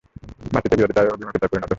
ভ্রাতৃত্ব 0.51 0.75
বিরোধিতায় 0.79 1.07
ও 1.07 1.19
বিমুখতায় 1.19 1.49
পরিণত 1.51 1.63
হল। 1.63 1.69